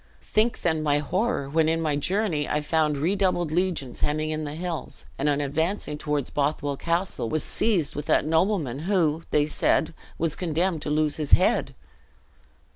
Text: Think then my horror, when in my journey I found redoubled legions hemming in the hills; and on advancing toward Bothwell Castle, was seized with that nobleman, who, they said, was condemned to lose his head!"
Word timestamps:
Think 0.23 0.61
then 0.63 0.81
my 0.81 0.97
horror, 0.97 1.47
when 1.47 1.69
in 1.69 1.79
my 1.79 1.95
journey 1.95 2.49
I 2.49 2.61
found 2.61 2.97
redoubled 2.97 3.51
legions 3.51 3.99
hemming 3.99 4.31
in 4.31 4.45
the 4.45 4.55
hills; 4.55 5.05
and 5.19 5.29
on 5.29 5.39
advancing 5.39 5.99
toward 5.99 6.27
Bothwell 6.33 6.75
Castle, 6.75 7.29
was 7.29 7.43
seized 7.43 7.93
with 7.95 8.07
that 8.07 8.25
nobleman, 8.25 8.79
who, 8.89 9.21
they 9.29 9.45
said, 9.45 9.93
was 10.17 10.35
condemned 10.35 10.81
to 10.81 10.89
lose 10.89 11.17
his 11.17 11.33
head!" 11.33 11.75